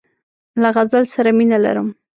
[0.61, 1.87] له غزل سره مینه لرم.